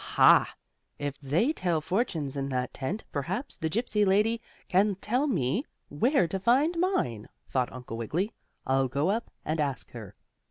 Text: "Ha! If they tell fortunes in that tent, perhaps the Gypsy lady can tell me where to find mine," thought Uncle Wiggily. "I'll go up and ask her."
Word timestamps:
"Ha! 0.17 0.55
If 0.97 1.19
they 1.21 1.53
tell 1.53 1.79
fortunes 1.79 2.35
in 2.35 2.49
that 2.49 2.73
tent, 2.73 3.03
perhaps 3.11 3.55
the 3.55 3.69
Gypsy 3.69 4.03
lady 4.03 4.41
can 4.67 4.95
tell 4.95 5.27
me 5.27 5.63
where 5.89 6.27
to 6.27 6.39
find 6.39 6.75
mine," 6.79 7.27
thought 7.47 7.71
Uncle 7.71 7.97
Wiggily. 7.97 8.33
"I'll 8.65 8.87
go 8.87 9.11
up 9.11 9.29
and 9.45 9.61
ask 9.61 9.91
her." 9.91 10.15